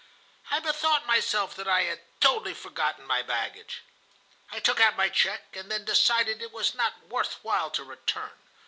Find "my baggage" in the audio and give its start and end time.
3.05-3.83